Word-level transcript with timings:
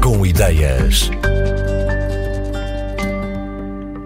Com 0.00 0.24
ideias. 0.24 1.10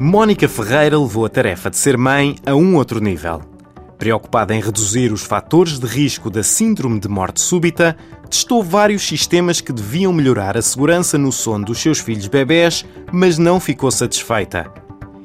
Mónica 0.00 0.48
Ferreira 0.48 0.98
levou 0.98 1.26
a 1.26 1.28
tarefa 1.28 1.68
de 1.68 1.76
ser 1.76 1.98
mãe 1.98 2.36
a 2.46 2.54
um 2.54 2.76
outro 2.76 2.98
nível. 2.98 3.42
Preocupada 3.98 4.54
em 4.54 4.60
reduzir 4.60 5.12
os 5.12 5.22
fatores 5.22 5.78
de 5.78 5.86
risco 5.86 6.30
da 6.30 6.42
síndrome 6.42 6.98
de 6.98 7.08
morte 7.08 7.42
súbita, 7.42 7.94
testou 8.30 8.62
vários 8.62 9.02
sistemas 9.02 9.60
que 9.60 9.70
deviam 9.70 10.14
melhorar 10.14 10.56
a 10.56 10.62
segurança 10.62 11.18
no 11.18 11.30
sono 11.30 11.66
dos 11.66 11.78
seus 11.78 11.98
filhos 11.98 12.26
bebés, 12.26 12.82
mas 13.12 13.36
não 13.36 13.60
ficou 13.60 13.90
satisfeita. 13.90 14.72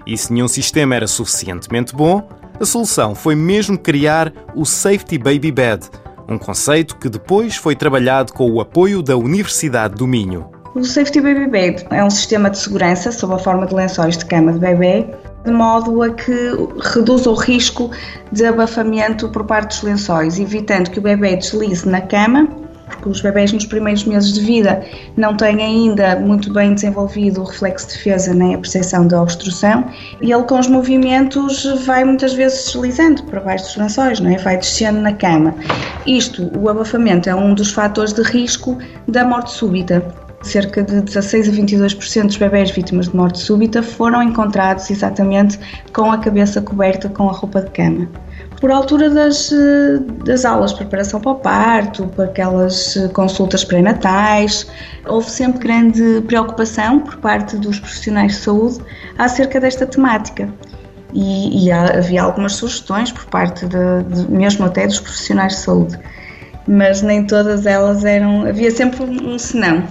E 0.06 0.18
se 0.18 0.34
nenhum 0.34 0.50
sistema 0.50 0.96
era 0.96 1.08
suficientemente 1.08 1.96
bom, 1.96 2.28
a 2.60 2.66
solução 2.66 3.16
foi 3.16 3.36
mesmo 3.36 3.78
criar 3.78 4.34
o 4.54 4.66
Safety 4.66 5.18
Baby 5.18 5.52
Bed, 5.52 5.90
um 6.32 6.38
conceito 6.38 6.96
que 6.96 7.10
depois 7.10 7.56
foi 7.56 7.76
trabalhado 7.76 8.34
com 8.34 8.50
o 8.50 8.62
apoio 8.62 9.02
da 9.02 9.18
Universidade 9.18 9.96
do 9.96 10.08
Minho. 10.08 10.50
O 10.74 10.84
Safety 10.84 11.20
Baby 11.20 11.48
Bed 11.48 11.86
é 11.90 12.04
um 12.04 12.10
sistema 12.10 12.50
de 12.50 12.58
segurança 12.58 13.12
sob 13.12 13.34
a 13.34 13.38
forma 13.38 13.68
de 13.68 13.76
lençóis 13.76 14.18
de 14.18 14.26
cama 14.26 14.54
de 14.54 14.60
bebê, 14.60 15.06
de 15.44 15.52
modo 15.52 16.02
a 16.02 16.10
que 16.12 16.52
reduza 16.94 17.30
o 17.30 17.34
risco 17.34 17.92
de 18.32 18.46
abafamento 18.46 19.28
por 19.30 19.44
parte 19.44 19.70
dos 19.70 19.84
lençóis, 19.84 20.40
evitando 20.40 20.90
que 20.90 21.00
o 21.00 21.02
bebê 21.02 21.36
deslize 21.36 21.88
na 21.88 22.00
cama 22.00 22.48
porque 22.92 23.10
os 23.10 23.22
bebés 23.22 23.52
nos 23.52 23.66
primeiros 23.66 24.04
meses 24.04 24.34
de 24.34 24.42
vida 24.42 24.84
não 25.18 25.36
têm 25.36 25.62
ainda 25.62 26.16
muito 26.20 26.54
bem 26.54 26.74
desenvolvido 26.74 27.42
o 27.42 27.46
reflexo 27.46 27.88
de 27.88 27.94
defesa 27.94 28.34
nem 28.34 28.56
a 28.56 28.58
percepção 28.58 29.08
da 29.08 29.22
obstrução 29.22 29.86
e 30.22 30.32
ele 30.32 30.44
com 30.44 30.60
os 30.60 30.68
movimentos 30.68 31.66
vai 31.86 32.04
muitas 32.04 32.34
vezes 32.34 32.66
deslizando 32.66 33.24
para 33.24 33.40
baixo 33.40 33.66
dos 33.66 33.78
lençóis, 33.78 34.20
não 34.20 34.32
é? 34.32 34.38
vai 34.38 34.58
descendo 34.58 35.00
na 35.02 35.14
cama. 35.14 35.56
Isto, 36.06 36.52
o 36.58 36.70
abafamento, 36.70 37.30
é 37.30 37.36
um 37.36 37.54
dos 37.54 37.72
fatores 37.72 38.14
de 38.14 38.22
risco 38.24 38.78
da 39.08 39.24
morte 39.26 39.52
súbita. 39.52 40.04
Cerca 40.44 40.82
de 40.82 41.02
16 41.02 41.50
a 41.50 41.52
22% 41.52 42.26
dos 42.26 42.38
bebés 42.38 42.72
vítimas 42.72 43.10
de 43.10 43.16
morte 43.16 43.38
súbita 43.38 43.84
foram 43.84 44.24
encontrados 44.24 44.90
exatamente 44.90 45.60
com 45.94 46.12
a 46.12 46.18
cabeça 46.18 46.60
coberta 46.60 47.08
com 47.10 47.30
a 47.30 47.32
roupa 47.32 47.62
de 47.62 47.70
cama 47.70 48.08
por 48.62 48.72
altura 48.72 49.10
das, 49.10 49.52
eh, 49.52 50.00
das 50.24 50.46
aulas 50.46 50.70
de 50.70 50.78
preparação 50.78 51.20
para 51.20 51.32
o 51.32 51.36
parto, 51.36 52.06
para 52.16 52.26
aquelas 52.26 52.96
eh, 52.96 53.08
consultas 53.08 53.66
pré-natais. 53.66 54.68
Houve 55.08 55.32
sempre 55.32 55.60
grande 55.60 56.22
preocupação 56.28 57.00
por 57.00 57.18
parte 57.18 57.58
dos 57.58 57.80
profissionais 57.80 58.34
de 58.34 58.38
saúde 58.38 58.80
acerca 59.18 59.60
desta 59.60 59.88
temática. 59.88 60.48
E, 61.12 61.66
e 61.66 61.72
havia 61.72 62.22
algumas 62.22 62.54
sugestões 62.54 63.12
por 63.12 63.26
parte 63.26 63.66
de, 63.66 64.04
de, 64.04 64.32
mesmo 64.32 64.64
até 64.64 64.86
dos 64.88 65.00
profissionais 65.00 65.54
de 65.54 65.60
saúde, 65.60 66.00
mas 66.68 67.02
nem 67.02 67.26
todas 67.26 67.66
elas 67.66 68.06
eram. 68.06 68.46
Havia 68.46 68.70
sempre 68.70 69.04
um 69.04 69.38
senão. 69.40 69.84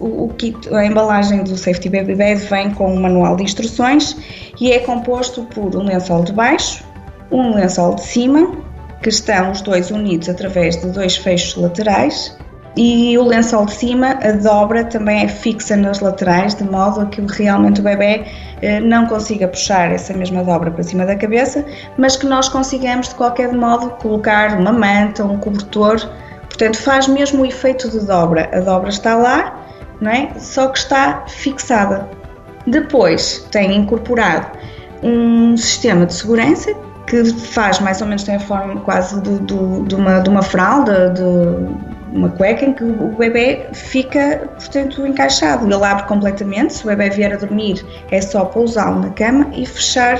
O, 0.00 0.28
kit, 0.36 0.68
a 0.74 0.84
embalagem 0.84 1.44
do 1.44 1.56
Safety 1.56 1.88
Baby 1.88 2.16
Bed 2.16 2.44
vem 2.46 2.72
com 2.72 2.92
um 2.92 3.00
manual 3.00 3.36
de 3.36 3.44
instruções 3.44 4.16
e 4.60 4.72
é 4.72 4.80
composto 4.80 5.44
por 5.44 5.76
um 5.76 5.84
lençol 5.84 6.24
de 6.24 6.32
baixo, 6.32 6.84
um 7.32 7.54
lençol 7.54 7.94
de 7.94 8.02
cima, 8.02 8.52
que 9.02 9.08
estão 9.08 9.50
os 9.50 9.60
dois 9.62 9.90
unidos 9.90 10.28
através 10.28 10.80
de 10.80 10.90
dois 10.90 11.16
fechos 11.16 11.56
laterais, 11.56 12.36
e 12.76 13.18
o 13.18 13.24
lençol 13.24 13.66
de 13.66 13.72
cima, 13.72 14.18
a 14.22 14.32
dobra 14.32 14.84
também 14.84 15.24
é 15.24 15.28
fixa 15.28 15.76
nas 15.76 16.00
laterais, 16.00 16.54
de 16.54 16.64
modo 16.64 17.02
a 17.02 17.06
que 17.06 17.20
realmente 17.20 17.80
o 17.80 17.84
bebê 17.84 18.24
eh, 18.62 18.80
não 18.80 19.06
consiga 19.06 19.46
puxar 19.46 19.92
essa 19.92 20.14
mesma 20.14 20.42
dobra 20.42 20.70
para 20.70 20.82
cima 20.82 21.04
da 21.04 21.14
cabeça, 21.14 21.66
mas 21.98 22.16
que 22.16 22.24
nós 22.24 22.48
consigamos 22.48 23.10
de 23.10 23.14
qualquer 23.14 23.52
modo 23.52 23.90
colocar 24.00 24.58
uma 24.58 24.72
manta, 24.72 25.22
um 25.22 25.36
cobertor, 25.36 26.00
portanto 26.44 26.78
faz 26.78 27.06
mesmo 27.06 27.42
o 27.42 27.46
efeito 27.46 27.90
de 27.90 28.00
dobra. 28.06 28.48
A 28.54 28.60
dobra 28.60 28.88
está 28.88 29.16
lá, 29.16 29.66
não 30.00 30.10
é? 30.10 30.30
Só 30.38 30.68
que 30.68 30.78
está 30.78 31.24
fixada. 31.28 32.08
Depois 32.66 33.46
tem 33.50 33.76
incorporado 33.76 34.46
um 35.02 35.56
sistema 35.58 36.06
de 36.06 36.14
segurança 36.14 36.74
que 37.06 37.24
faz 37.24 37.80
mais 37.80 38.00
ou 38.00 38.06
menos 38.06 38.22
tem 38.22 38.36
a 38.36 38.40
forma 38.40 38.80
quase 38.80 39.20
de, 39.20 39.38
de, 39.40 39.82
de, 39.86 39.94
uma, 39.94 40.20
de 40.20 40.28
uma 40.28 40.42
fralda, 40.42 41.10
de 41.10 42.16
uma 42.16 42.28
cueca 42.28 42.64
em 42.64 42.72
que 42.72 42.84
o 42.84 43.14
bebê 43.16 43.66
fica, 43.72 44.48
portanto, 44.54 45.06
encaixado. 45.06 45.66
Ele 45.66 45.84
abre 45.84 46.04
completamente, 46.04 46.74
se 46.74 46.84
o 46.84 46.86
bebê 46.88 47.10
vier 47.10 47.32
a 47.32 47.36
dormir 47.36 47.84
é 48.10 48.20
só 48.20 48.44
pousá-lo 48.44 49.00
na 49.00 49.10
cama 49.10 49.48
e 49.52 49.66
fechar 49.66 50.18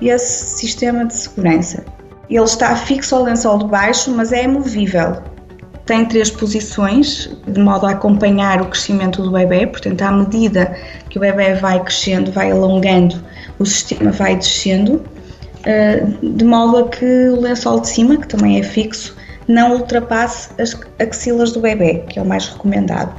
esse 0.00 0.58
sistema 0.58 1.04
de 1.04 1.14
segurança. 1.14 1.84
Ele 2.30 2.44
está 2.44 2.74
fixo 2.76 3.14
ao 3.14 3.24
lençol 3.24 3.58
de 3.58 3.66
baixo, 3.66 4.10
mas 4.10 4.32
é 4.32 4.46
movível. 4.46 5.22
Tem 5.84 6.06
três 6.06 6.30
posições, 6.30 7.28
de 7.46 7.60
modo 7.60 7.86
a 7.86 7.90
acompanhar 7.90 8.62
o 8.62 8.66
crescimento 8.66 9.20
do 9.22 9.32
bebê, 9.32 9.66
portanto, 9.66 10.00
à 10.02 10.12
medida 10.12 10.74
que 11.10 11.18
o 11.18 11.20
bebê 11.20 11.54
vai 11.54 11.80
crescendo, 11.80 12.30
vai 12.30 12.52
alongando, 12.52 13.22
o 13.58 13.66
sistema 13.66 14.12
vai 14.12 14.36
descendo 14.36 15.02
de 16.22 16.44
modo 16.44 16.78
a 16.78 16.88
que 16.88 17.28
o 17.28 17.40
lençol 17.40 17.80
de 17.80 17.88
cima, 17.88 18.16
que 18.16 18.28
também 18.28 18.58
é 18.58 18.62
fixo, 18.62 19.16
não 19.48 19.76
ultrapasse 19.76 20.50
as 20.60 20.78
axilas 20.98 21.52
do 21.52 21.60
bebê, 21.60 22.04
que 22.08 22.18
é 22.18 22.22
o 22.22 22.26
mais 22.26 22.48
recomendado. 22.48 23.12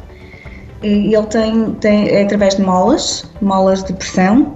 Ele 0.82 1.26
tem, 1.28 1.74
tem 1.76 2.10
é 2.10 2.24
através 2.24 2.56
de 2.56 2.62
molas, 2.62 3.26
molas 3.42 3.84
de 3.84 3.94
pressão, 3.94 4.56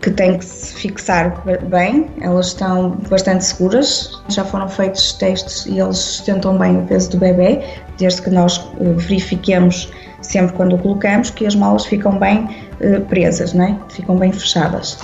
que 0.00 0.10
tem 0.10 0.38
que 0.38 0.44
se 0.44 0.74
fixar 0.74 1.42
bem, 1.68 2.08
elas 2.20 2.48
estão 2.48 2.90
bastante 3.10 3.44
seguras, 3.44 4.22
já 4.28 4.44
foram 4.44 4.68
feitos 4.68 5.12
testes 5.14 5.66
e 5.66 5.78
eles 5.78 5.98
sustentam 5.98 6.56
bem 6.56 6.78
o 6.78 6.82
peso 6.82 7.10
do 7.10 7.18
bebê, 7.18 7.62
desde 7.98 8.22
que 8.22 8.30
nós 8.30 8.58
eh, 8.80 8.92
verifiquemos 8.94 9.92
sempre 10.22 10.54
quando 10.54 10.76
o 10.76 10.78
colocamos 10.78 11.30
que 11.30 11.46
as 11.46 11.54
molas 11.54 11.84
ficam 11.84 12.16
bem 12.18 12.48
eh, 12.80 13.00
presas, 13.00 13.52
não 13.52 13.64
é? 13.64 13.76
ficam 13.88 14.16
bem 14.16 14.32
fechadas. 14.32 14.98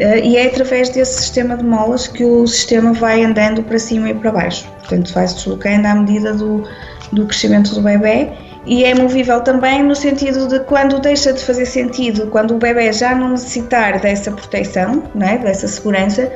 Eh, 0.00 0.20
e 0.20 0.36
é 0.38 0.46
através 0.46 0.88
desse 0.88 1.20
sistema 1.20 1.56
de 1.56 1.64
molas 1.64 2.06
que 2.08 2.24
o 2.24 2.46
sistema 2.46 2.92
vai 2.92 3.22
andando 3.22 3.62
para 3.62 3.78
cima 3.78 4.08
e 4.08 4.14
para 4.14 4.32
baixo. 4.32 4.66
Portanto, 4.78 5.12
vai-se 5.12 5.34
deslocando 5.34 5.86
à 5.86 5.94
medida 5.94 6.32
do, 6.32 6.66
do 7.12 7.26
crescimento 7.26 7.74
do 7.74 7.82
bebê 7.82 8.30
e 8.64 8.84
é 8.84 8.94
movível 8.94 9.40
também 9.42 9.82
no 9.82 9.94
sentido 9.94 10.48
de 10.48 10.60
quando 10.60 10.98
deixa 11.00 11.32
de 11.32 11.44
fazer 11.44 11.66
sentido, 11.66 12.28
quando 12.28 12.54
o 12.54 12.58
bebê 12.58 12.90
já 12.92 13.14
não 13.14 13.30
necessitar 13.30 14.00
dessa 14.00 14.32
proteção, 14.32 15.02
não 15.14 15.26
é? 15.26 15.38
dessa 15.38 15.68
segurança, 15.68 16.24
uh, 16.24 16.30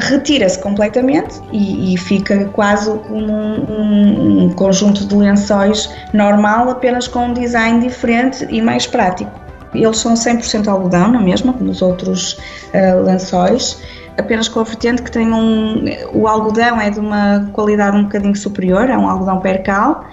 retira-se 0.00 0.58
completamente 0.58 1.40
e, 1.52 1.94
e, 1.94 1.96
fica 1.96 2.44
quase 2.46 2.90
como 2.98 3.32
um, 3.32 3.64
um, 3.70 4.44
um 4.44 4.52
conjunto 4.54 5.04
de 5.04 5.14
lençóis 5.14 5.88
normal, 6.12 6.70
apenas 6.70 7.08
com 7.08 7.26
um 7.26 7.32
design 7.32 7.80
diferente 7.80 8.46
e 8.48 8.60
mais 8.62 8.86
prático. 8.86 9.42
Eles 9.74 9.98
são 9.98 10.14
100% 10.14 10.68
algodão, 10.68 11.12
não 11.12 11.20
é 11.20 11.22
mesmo? 11.22 11.52
Como 11.52 11.70
os 11.70 11.80
outros 11.80 12.34
uh, 12.74 13.02
lençóis, 13.02 13.80
apenas 14.18 14.48
com 14.48 14.60
a 14.60 14.64
vertente 14.64 15.02
que 15.02 15.10
tem 15.10 15.32
um. 15.32 15.84
O 16.12 16.28
algodão 16.28 16.80
é 16.80 16.90
de 16.90 17.00
uma 17.00 17.48
qualidade 17.52 17.96
um 17.96 18.04
bocadinho 18.04 18.36
superior, 18.36 18.88
é 18.88 18.96
um 18.96 19.08
algodão 19.08 19.40
percal. 19.40 20.04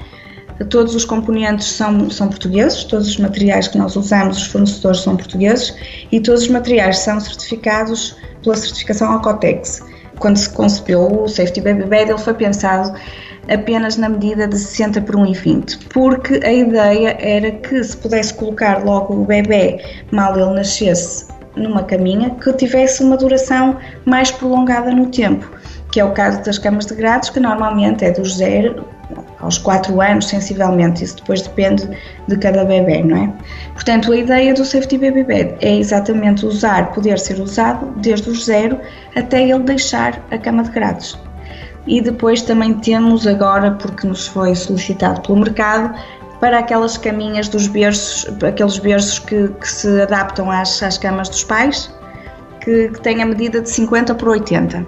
Todos 0.70 0.94
os 0.94 1.06
componentes 1.06 1.68
são, 1.68 2.09
são 2.09 2.28
portugueses, 2.28 2.84
todos 2.84 3.08
os 3.08 3.18
materiais 3.18 3.70
que 3.70 3.78
nós 3.78 3.96
usamos, 3.96 4.38
os 4.38 4.46
fornecedores 4.46 5.00
são 5.00 5.16
portugueses 5.16 5.74
e 6.12 6.20
todos 6.20 6.41
os 6.41 6.47
materiais 6.50 7.00
são 7.00 7.18
certificados 7.18 8.18
pela 8.44 8.58
certificação 8.58 9.09
Alcotex. 9.09 9.81
Quando 10.20 10.36
se 10.36 10.50
concebeu 10.50 11.24
o 11.24 11.30
Safety 11.30 11.62
Baby 11.62 11.86
Bed, 11.86 12.12
ele 12.12 12.20
foi 12.20 12.34
pensado 12.34 12.94
apenas 13.49 13.97
na 13.97 14.09
medida 14.09 14.47
de 14.47 14.57
60 14.57 15.01
por 15.01 15.15
1,20, 15.15 15.79
porque 15.89 16.39
a 16.43 16.53
ideia 16.53 17.17
era 17.19 17.51
que 17.51 17.83
se 17.83 17.97
pudesse 17.97 18.33
colocar 18.33 18.83
logo 18.83 19.13
o 19.13 19.25
bebê 19.25 19.83
mal 20.11 20.37
ele 20.37 20.53
nascesse 20.53 21.27
numa 21.55 21.83
caminha 21.83 22.29
que 22.31 22.53
tivesse 22.53 23.03
uma 23.03 23.17
duração 23.17 23.77
mais 24.05 24.31
prolongada 24.31 24.91
no 24.91 25.07
tempo, 25.07 25.49
que 25.91 25.99
é 25.99 26.05
o 26.05 26.11
caso 26.11 26.43
das 26.43 26.57
camas 26.57 26.85
de 26.85 26.95
grades, 26.95 27.29
que 27.29 27.39
normalmente 27.39 28.05
é 28.05 28.11
dos 28.11 28.37
0 28.37 28.85
aos 29.40 29.57
4 29.57 29.99
anos, 30.02 30.28
sensivelmente, 30.28 31.03
isso 31.03 31.16
depois 31.17 31.41
depende 31.41 31.90
de 32.28 32.37
cada 32.37 32.63
bebê, 32.63 33.02
não 33.03 33.17
é? 33.17 33.34
Portanto, 33.73 34.11
a 34.11 34.17
ideia 34.17 34.53
do 34.53 34.63
Safety 34.63 34.97
Baby 34.97 35.23
Bed 35.23 35.55
é 35.61 35.78
exatamente 35.78 36.45
usar, 36.45 36.91
poder 36.91 37.17
ser 37.17 37.40
usado 37.40 37.93
desde 37.97 38.29
os 38.29 38.45
0 38.45 38.79
até 39.16 39.41
ele 39.41 39.63
deixar 39.63 40.22
a 40.29 40.37
cama 40.37 40.63
de 40.63 40.72
grades. 40.72 41.17
E 41.87 42.02
depois 42.02 42.41
também 42.41 42.73
temos 42.73 43.26
agora, 43.26 43.72
porque 43.72 44.08
nos 44.08 44.28
foi 44.28 44.53
solicitado 44.55 45.22
pelo 45.22 45.40
mercado, 45.40 45.93
para 46.40 46.59
aquelas 46.59 46.97
caminhas 46.97 47.49
dos 47.49 47.67
berços, 47.67 48.26
aqueles 48.43 48.79
berços 48.79 49.20
que, 49.20 49.47
que 49.47 49.67
se 49.67 50.02
adaptam 50.02 50.49
às, 50.49 50.81
às 50.81 50.97
camas 50.97 51.29
dos 51.29 51.43
pais, 51.43 51.93
que, 52.61 52.90
que 52.90 53.02
têm 53.02 53.22
a 53.22 53.26
medida 53.26 53.61
de 53.61 53.70
50 53.70 54.16
por 54.16 54.29
80. 54.29 54.85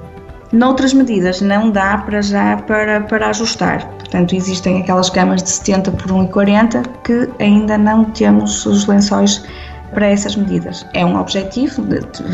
Noutras 0.54 0.94
medidas 0.94 1.40
não 1.42 1.72
dá 1.72 1.98
para 1.98 2.22
já 2.22 2.58
para, 2.58 3.02
para 3.02 3.30
ajustar. 3.30 3.88
Portanto, 3.98 4.36
existem 4.36 4.82
aquelas 4.82 5.10
camas 5.10 5.42
de 5.42 5.50
70 5.50 5.92
por 5.92 6.12
1,40 6.12 6.86
que 7.04 7.30
ainda 7.42 7.78
não 7.78 8.06
temos 8.06 8.66
os 8.66 8.86
lençóis 8.86 9.44
para 9.94 10.08
essas 10.08 10.36
medidas. 10.36 10.86
É 10.94 11.06
um 11.06 11.18
objetivo, 11.20 11.86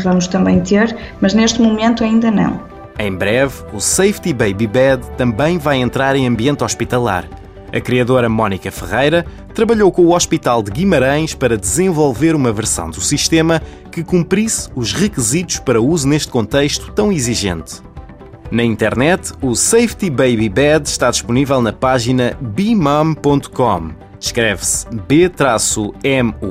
vamos 0.02 0.26
também 0.26 0.60
ter, 0.60 0.96
mas 1.20 1.34
neste 1.34 1.62
momento 1.62 2.02
ainda 2.02 2.30
não. 2.30 2.60
Em 2.98 3.14
breve, 3.14 3.62
o 3.72 3.80
Safety 3.80 4.32
Baby 4.32 4.66
Bed 4.66 5.06
também 5.16 5.56
vai 5.56 5.76
entrar 5.76 6.16
em 6.16 6.26
ambiente 6.26 6.64
hospitalar. 6.64 7.28
A 7.72 7.80
criadora 7.80 8.28
Mónica 8.28 8.72
Ferreira 8.72 9.24
trabalhou 9.54 9.92
com 9.92 10.02
o 10.02 10.14
Hospital 10.14 10.62
de 10.62 10.70
Guimarães 10.70 11.34
para 11.34 11.56
desenvolver 11.56 12.34
uma 12.34 12.52
versão 12.52 12.90
do 12.90 13.00
sistema 13.00 13.62
que 13.92 14.02
cumprisse 14.02 14.68
os 14.74 14.92
requisitos 14.92 15.58
para 15.60 15.80
uso 15.80 16.08
neste 16.08 16.28
contexto 16.28 16.90
tão 16.92 17.12
exigente. 17.12 17.82
Na 18.50 18.64
internet, 18.64 19.32
o 19.42 19.54
Safety 19.54 20.10
Baby 20.10 20.48
Bed 20.48 20.88
está 20.88 21.10
disponível 21.10 21.60
na 21.60 21.72
página 21.72 22.36
bmum.com. 22.40 23.90
Escreve-se 24.18 24.86
b-mum.com. 25.06 26.48